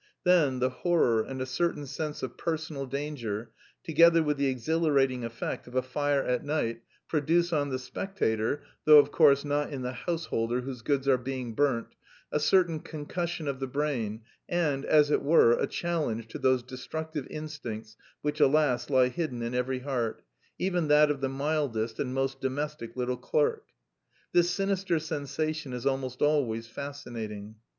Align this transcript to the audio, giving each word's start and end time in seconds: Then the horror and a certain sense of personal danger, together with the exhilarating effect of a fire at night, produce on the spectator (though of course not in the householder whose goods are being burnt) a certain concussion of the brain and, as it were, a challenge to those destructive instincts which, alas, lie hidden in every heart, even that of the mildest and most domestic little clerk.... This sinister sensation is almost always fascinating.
Then 0.23 0.57
the 0.57 0.71
horror 0.71 1.21
and 1.21 1.39
a 1.39 1.45
certain 1.45 1.85
sense 1.85 2.23
of 2.23 2.35
personal 2.35 2.87
danger, 2.87 3.51
together 3.83 4.23
with 4.23 4.37
the 4.37 4.47
exhilarating 4.47 5.23
effect 5.23 5.67
of 5.67 5.75
a 5.75 5.83
fire 5.83 6.23
at 6.23 6.43
night, 6.43 6.81
produce 7.07 7.53
on 7.53 7.69
the 7.69 7.77
spectator 7.77 8.63
(though 8.85 8.97
of 8.97 9.11
course 9.11 9.45
not 9.45 9.71
in 9.71 9.83
the 9.83 9.91
householder 9.91 10.61
whose 10.61 10.81
goods 10.81 11.07
are 11.07 11.19
being 11.19 11.53
burnt) 11.53 11.89
a 12.31 12.39
certain 12.39 12.79
concussion 12.79 13.47
of 13.47 13.59
the 13.59 13.67
brain 13.67 14.21
and, 14.49 14.85
as 14.85 15.11
it 15.11 15.21
were, 15.21 15.51
a 15.51 15.67
challenge 15.67 16.27
to 16.29 16.39
those 16.39 16.63
destructive 16.63 17.27
instincts 17.29 17.95
which, 18.23 18.39
alas, 18.39 18.89
lie 18.89 19.09
hidden 19.09 19.43
in 19.43 19.53
every 19.53 19.81
heart, 19.81 20.23
even 20.57 20.87
that 20.87 21.11
of 21.11 21.21
the 21.21 21.29
mildest 21.29 21.99
and 21.99 22.11
most 22.11 22.41
domestic 22.41 22.95
little 22.95 23.17
clerk.... 23.17 23.65
This 24.31 24.49
sinister 24.49 24.97
sensation 24.97 25.73
is 25.73 25.85
almost 25.85 26.23
always 26.23 26.65
fascinating. 26.65 27.57